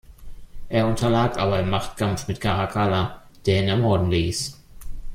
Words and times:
Er 0.67 0.87
unterlag 0.87 1.37
aber 1.37 1.59
im 1.59 1.69
Machtkampf 1.69 2.27
mit 2.27 2.41
Caracalla, 2.41 3.21
der 3.45 3.59
ihn 3.61 3.67
ermorden 3.69 4.09
ließ. 4.09 4.59